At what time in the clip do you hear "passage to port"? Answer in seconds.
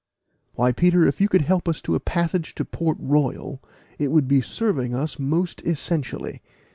1.99-2.97